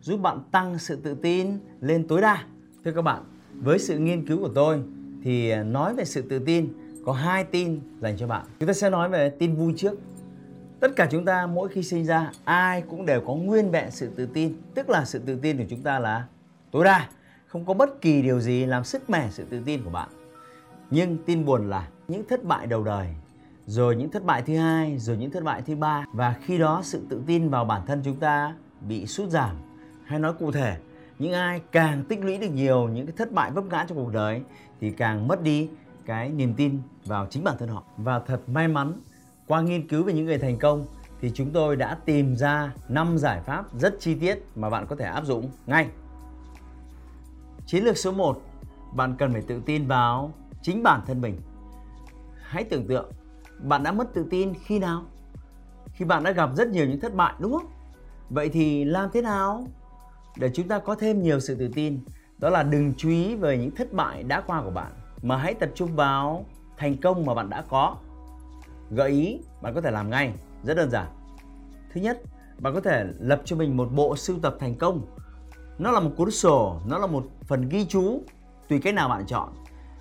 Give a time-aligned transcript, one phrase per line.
[0.00, 2.44] giúp bạn tăng sự tự tin lên tối đa.
[2.84, 4.82] Thưa các bạn, với sự nghiên cứu của tôi
[5.22, 6.68] thì nói về sự tự tin
[7.04, 8.46] có hai tin dành cho bạn.
[8.60, 9.98] Chúng ta sẽ nói về tin vui trước.
[10.80, 14.10] Tất cả chúng ta mỗi khi sinh ra ai cũng đều có nguyên vẹn sự
[14.16, 16.26] tự tin, tức là sự tự tin của chúng ta là
[16.70, 17.08] tối đa,
[17.46, 20.08] không có bất kỳ điều gì làm sức mẻ sự tự tin của bạn.
[20.90, 23.06] Nhưng tin buồn là những thất bại đầu đời,
[23.66, 26.80] rồi những thất bại thứ hai, rồi những thất bại thứ ba và khi đó
[26.84, 28.54] sự tự tin vào bản thân chúng ta
[28.88, 29.56] bị sút giảm
[30.06, 30.76] hay nói cụ thể
[31.18, 34.12] những ai càng tích lũy được nhiều những cái thất bại vấp ngã trong cuộc
[34.12, 34.42] đời
[34.80, 35.68] thì càng mất đi
[36.06, 38.92] cái niềm tin vào chính bản thân họ và thật may mắn
[39.46, 40.86] qua nghiên cứu về những người thành công
[41.20, 44.96] thì chúng tôi đã tìm ra 5 giải pháp rất chi tiết mà bạn có
[44.96, 45.88] thể áp dụng ngay.
[47.66, 48.42] Chiến lược số 1,
[48.92, 50.32] bạn cần phải tự tin vào
[50.62, 51.40] chính bản thân mình.
[52.42, 53.10] Hãy tưởng tượng,
[53.58, 55.04] bạn đã mất tự tin khi nào?
[55.92, 57.66] Khi bạn đã gặp rất nhiều những thất bại đúng không?
[58.30, 59.66] Vậy thì làm thế nào
[60.38, 62.00] để chúng ta có thêm nhiều sự tự tin,
[62.38, 64.92] đó là đừng chú ý về những thất bại đã qua của bạn,
[65.22, 66.44] mà hãy tập trung vào
[66.76, 67.96] thành công mà bạn đã có.
[68.90, 70.32] Gợi ý, bạn có thể làm ngay.
[70.64, 71.06] Rất đơn giản.
[71.94, 72.22] Thứ nhất,
[72.58, 75.06] bạn có thể lập cho mình một bộ sưu tập thành công.
[75.78, 78.22] Nó là một cuốn sổ, nó là một phần ghi chú
[78.68, 79.48] tùy cách nào bạn chọn.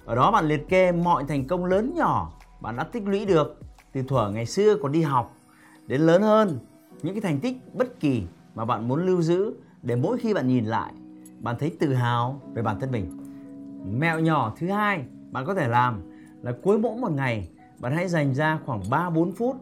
[0.06, 3.60] Ở đó bạn liệt kê mọi thành công lớn nhỏ bạn đã tích lũy được
[3.94, 5.36] từ thuở ngày xưa còn đi học
[5.88, 6.60] đến lớn hơn.
[7.02, 8.24] Những cái thành tích bất kỳ
[8.56, 9.54] mà bạn muốn lưu giữ
[9.86, 10.94] để mỗi khi bạn nhìn lại,
[11.40, 13.12] bạn thấy tự hào về bản thân mình.
[14.00, 16.02] Mẹo nhỏ thứ hai bạn có thể làm
[16.42, 19.56] là cuối mỗi một ngày, bạn hãy dành ra khoảng 3-4 phút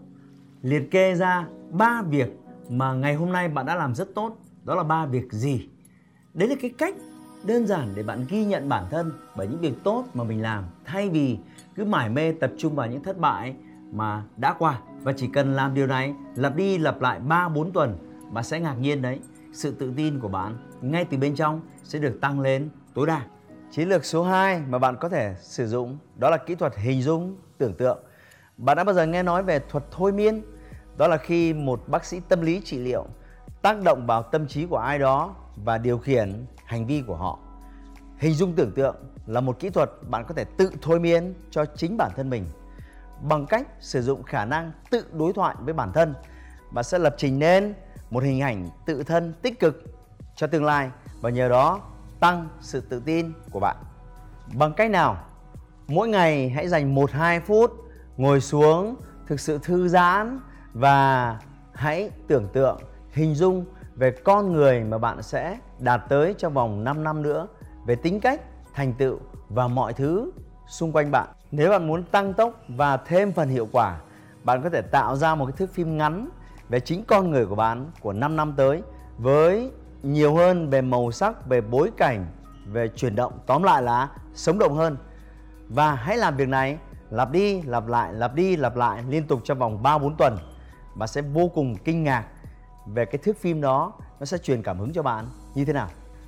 [0.61, 2.39] liệt kê ra ba việc
[2.69, 4.37] mà ngày hôm nay bạn đã làm rất tốt.
[4.63, 5.69] Đó là ba việc gì?
[6.33, 6.95] Đấy là cái cách
[7.43, 10.63] đơn giản để bạn ghi nhận bản thân bởi những việc tốt mà mình làm,
[10.85, 11.37] thay vì
[11.75, 13.55] cứ mải mê tập trung vào những thất bại
[13.91, 14.79] mà đã qua.
[15.01, 17.97] Và chỉ cần làm điều này, lặp đi lặp lại 3 4 tuần,
[18.31, 19.19] bạn sẽ ngạc nhiên đấy
[19.53, 23.21] sự tự tin của bạn ngay từ bên trong sẽ được tăng lên tối đa.
[23.71, 27.01] Chiến lược số 2 mà bạn có thể sử dụng đó là kỹ thuật hình
[27.01, 28.03] dung tưởng tượng.
[28.57, 30.41] Bạn đã bao giờ nghe nói về thuật thôi miên?
[30.97, 33.05] Đó là khi một bác sĩ tâm lý trị liệu
[33.61, 37.39] tác động vào tâm trí của ai đó và điều khiển hành vi của họ.
[38.17, 38.95] Hình dung tưởng tượng
[39.27, 42.45] là một kỹ thuật bạn có thể tự thôi miên cho chính bản thân mình
[43.21, 46.13] bằng cách sử dụng khả năng tự đối thoại với bản thân.
[46.71, 47.73] Bạn sẽ lập trình nên
[48.09, 49.83] một hình ảnh tự thân tích cực
[50.35, 50.89] cho tương lai
[51.21, 51.81] và nhờ đó
[52.19, 53.75] tăng sự tự tin của bạn.
[54.53, 55.17] Bằng cách nào?
[55.87, 57.71] Mỗi ngày hãy dành 1-2 phút
[58.17, 58.95] ngồi xuống
[59.27, 60.39] thực sự thư giãn
[60.73, 61.37] và
[61.73, 62.77] hãy tưởng tượng,
[63.11, 63.65] hình dung
[63.95, 67.47] về con người mà bạn sẽ đạt tới trong vòng 5 năm nữa
[67.85, 68.41] về tính cách,
[68.73, 70.31] thành tựu và mọi thứ
[70.67, 71.27] xung quanh bạn.
[71.51, 73.99] Nếu bạn muốn tăng tốc và thêm phần hiệu quả,
[74.43, 76.29] bạn có thể tạo ra một cái thước phim ngắn
[76.73, 78.81] về chính con người của bạn của 5 năm tới
[79.17, 79.71] với
[80.03, 82.25] nhiều hơn về màu sắc, về bối cảnh,
[82.65, 84.97] về chuyển động, tóm lại là sống động hơn.
[85.69, 86.77] Và hãy làm việc này
[87.09, 90.37] lặp đi, lặp lại, lặp đi, lặp lại liên tục trong vòng 3 4 tuần.
[90.95, 92.25] Bạn sẽ vô cùng kinh ngạc
[92.85, 95.87] về cái thước phim đó nó sẽ truyền cảm hứng cho bạn như thế nào.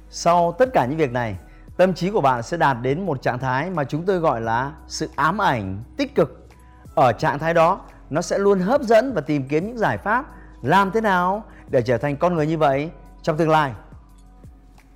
[0.09, 1.37] Sau tất cả những việc này,
[1.77, 4.71] tâm trí của bạn sẽ đạt đến một trạng thái mà chúng tôi gọi là
[4.87, 6.47] sự ám ảnh tích cực.
[6.95, 10.25] Ở trạng thái đó, nó sẽ luôn hấp dẫn và tìm kiếm những giải pháp
[10.61, 13.73] làm thế nào để trở thành con người như vậy trong tương lai.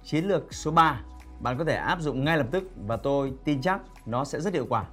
[0.03, 1.02] Chiến lược số 3
[1.40, 4.53] bạn có thể áp dụng ngay lập tức và tôi tin chắc nó sẽ rất
[4.53, 4.86] hiệu quả.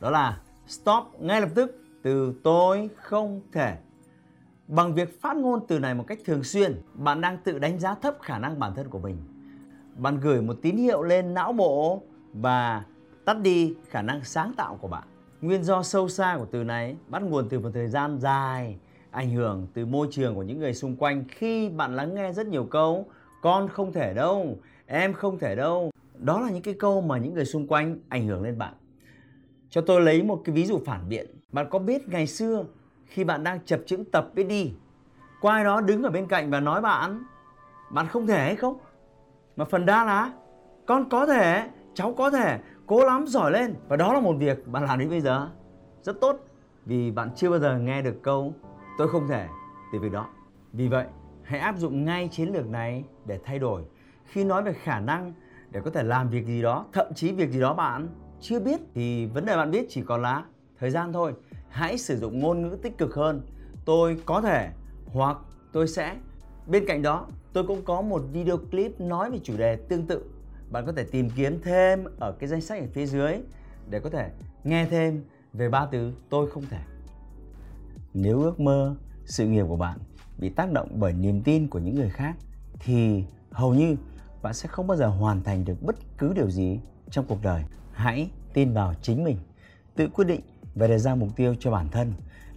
[0.00, 3.76] Đó là stop ngay lập tức từ tôi không thể.
[4.66, 7.94] Bằng việc phát ngôn từ này một cách thường xuyên, bạn đang tự đánh giá
[7.94, 9.16] thấp khả năng bản thân của mình.
[9.96, 12.02] Bạn gửi một tín hiệu lên não bộ
[12.32, 12.84] và
[13.24, 15.02] tắt đi khả năng sáng tạo của bạn.
[15.40, 18.76] Nguyên do sâu xa của từ này bắt nguồn từ một thời gian dài
[19.10, 22.46] ảnh hưởng từ môi trường của những người xung quanh khi bạn lắng nghe rất
[22.46, 23.06] nhiều câu
[23.42, 25.90] con không thể đâu, em không thể đâu.
[26.14, 28.74] Đó là những cái câu mà những người xung quanh ảnh hưởng lên bạn.
[29.70, 31.26] Cho tôi lấy một cái ví dụ phản biện.
[31.52, 32.64] Bạn có biết ngày xưa
[33.06, 34.72] khi bạn đang chập chững tập biết đi,
[35.40, 37.24] có ai đó đứng ở bên cạnh và nói bạn
[37.90, 38.78] bạn không thể hay không?
[39.56, 40.32] Mà phần đa là
[40.86, 42.58] con có thể, cháu có thể,
[42.90, 43.74] cố lắm, giỏi lên.
[43.88, 45.48] Và đó là một việc bạn làm đến bây giờ.
[46.02, 46.36] Rất tốt,
[46.86, 48.54] vì bạn chưa bao giờ nghe được câu,
[48.98, 49.46] tôi không thể
[49.92, 50.28] từ việc đó.
[50.72, 51.06] Vì vậy,
[51.42, 53.82] hãy áp dụng ngay chiến lược này để thay đổi.
[54.24, 55.32] Khi nói về khả năng
[55.70, 58.08] để có thể làm việc gì đó, thậm chí việc gì đó bạn
[58.40, 60.44] chưa biết, thì vấn đề bạn biết chỉ còn là
[60.78, 61.34] thời gian thôi.
[61.68, 63.42] Hãy sử dụng ngôn ngữ tích cực hơn.
[63.84, 64.70] Tôi có thể
[65.12, 65.36] hoặc
[65.72, 66.16] tôi sẽ.
[66.66, 70.24] Bên cạnh đó, tôi cũng có một video clip nói về chủ đề tương tự
[70.70, 73.32] bạn có thể tìm kiếm thêm ở cái danh sách ở phía dưới
[73.90, 74.30] để có thể
[74.64, 76.80] nghe thêm về ba từ tôi không thể.
[78.14, 78.96] Nếu ước mơ
[79.26, 79.98] sự nghiệp của bạn
[80.38, 82.36] bị tác động bởi niềm tin của những người khác,
[82.78, 83.96] thì hầu như
[84.42, 86.80] bạn sẽ không bao giờ hoàn thành được bất cứ điều gì
[87.10, 87.64] trong cuộc đời.
[87.92, 89.38] Hãy tin vào chính mình,
[89.96, 90.40] tự quyết định
[90.74, 92.12] và đề ra mục tiêu cho bản thân.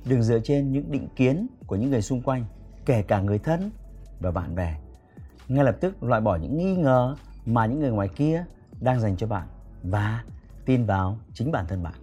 [0.06, 2.46] Đừng dựa trên những định kiến của những người xung quanh,
[2.86, 3.72] kể cả người thân
[4.20, 4.78] và bạn bè.
[5.48, 8.46] Ngay lập tức loại bỏ những nghi ngờ mà những người ngoài kia
[8.82, 9.48] đang dành cho bạn
[9.84, 10.24] và
[10.66, 11.94] tin vào chính bản thân bạn.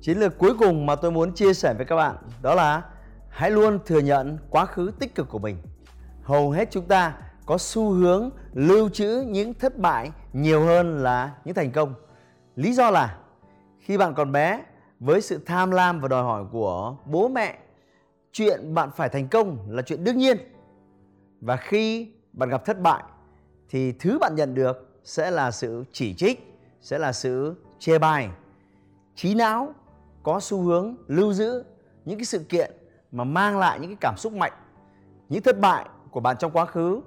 [0.00, 2.82] Chiến lược cuối cùng mà tôi muốn chia sẻ với các bạn đó là
[3.28, 5.56] hãy luôn thừa nhận quá khứ tích cực của mình.
[6.22, 7.14] Hầu hết chúng ta
[7.46, 11.94] có xu hướng lưu trữ những thất bại nhiều hơn là những thành công.
[12.56, 13.18] Lý do là
[13.80, 14.64] khi bạn còn bé,
[15.00, 17.58] với sự tham lam và đòi hỏi của bố mẹ,
[18.32, 20.36] chuyện bạn phải thành công là chuyện đương nhiên.
[21.40, 23.02] Và khi bạn gặp thất bại
[23.68, 28.28] thì thứ bạn nhận được sẽ là sự chỉ trích, sẽ là sự chê bai.
[29.14, 29.74] Trí não
[30.22, 31.64] có xu hướng lưu giữ
[32.04, 32.70] những cái sự kiện
[33.12, 34.52] mà mang lại những cái cảm xúc mạnh.
[35.28, 37.00] Những thất bại của bạn trong quá khứ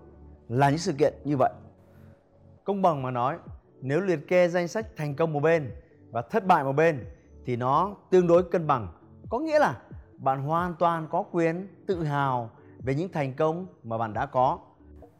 [0.50, 1.52] là những sự kiện như vậy.
[2.64, 3.38] Công bằng mà nói,
[3.82, 5.72] nếu liệt kê danh sách thành công một bên
[6.12, 7.06] và thất bại một bên
[7.46, 8.88] thì nó tương đối cân bằng.
[9.30, 9.82] Có nghĩa là
[10.18, 12.50] bạn hoàn toàn có quyền tự hào
[12.80, 14.60] về những thành công mà bạn đã có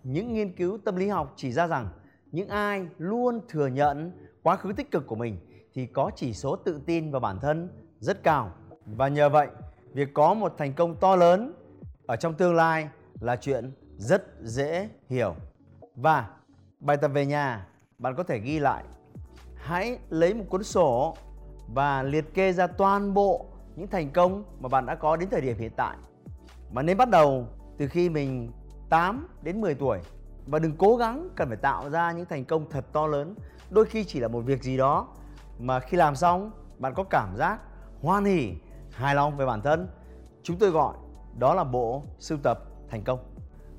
[0.04, 1.90] những nghiên cứu tâm lý học chỉ ra rằng
[2.32, 4.12] những ai luôn thừa nhận
[4.44, 5.38] quá khứ tích cực của mình
[5.74, 7.70] thì có chỉ số tự tin vào bản thân
[8.00, 8.52] rất cao.
[8.86, 9.48] Và nhờ vậy,
[9.94, 11.54] việc có một thành công to lớn
[12.08, 12.90] ở trong tương lai
[13.20, 15.36] là chuyện rất dễ hiểu.
[15.96, 16.30] Và
[16.80, 17.68] bài tập về nhà,
[17.98, 18.84] bạn có thể ghi lại.
[19.56, 21.16] Hãy lấy một cuốn sổ
[21.68, 23.46] và liệt kê ra toàn bộ
[23.76, 25.98] những thành công mà bạn đã có đến thời điểm hiện tại.
[26.72, 28.52] Mà nên bắt đầu từ khi mình
[28.92, 30.00] 8 đến 10 tuổi
[30.48, 33.36] và đừng cố gắng cần phải tạo ra những thành công thật to lớn.
[33.70, 35.08] Đôi khi chỉ là một việc gì đó
[35.60, 37.60] mà khi làm xong bạn có cảm giác
[38.02, 38.54] hoan hỉ,
[38.92, 39.88] hài lòng về bản thân.
[40.44, 40.96] Chúng tôi gọi
[41.40, 42.60] đó là bộ sưu tập
[42.90, 43.20] thành công.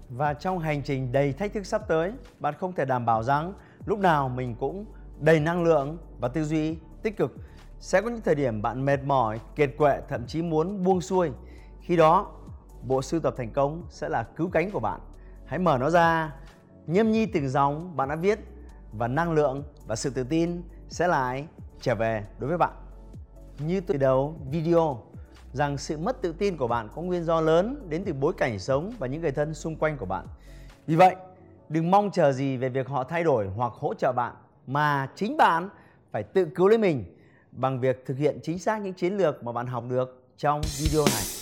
[0.09, 3.53] Và trong hành trình đầy thách thức sắp tới, bạn không thể đảm bảo rằng
[3.87, 4.85] lúc nào mình cũng
[5.21, 7.37] đầy năng lượng và tư duy tích cực
[7.81, 11.31] sẽ có những thời điểm bạn mệt mỏi, kiệt quệ, thậm chí muốn buông xuôi.
[11.81, 12.33] Khi đó,
[12.83, 15.01] bộ sưu tập thành công sẽ là cứu cánh của bạn.
[15.47, 16.35] Hãy mở nó ra,
[16.87, 18.39] nhâm nhi từng dòng bạn đã viết
[18.93, 21.47] và năng lượng và sự tự tin sẽ lại
[21.81, 22.73] trở về đối với bạn.
[23.59, 25.03] Như từ đầu video
[25.53, 28.59] rằng sự mất tự tin của bạn có nguyên do lớn đến từ bối cảnh
[28.59, 30.27] sống và những người thân xung quanh của bạn.
[30.87, 31.17] Vì vậy,
[31.69, 34.35] đừng mong chờ gì về việc họ thay đổi hoặc hỗ trợ bạn
[34.67, 35.69] mà chính bạn
[36.11, 37.17] phải tự cứu lấy mình
[37.53, 41.05] bằng việc thực hiện chính xác những chiến lược mà bạn học được trong video
[41.05, 41.42] này.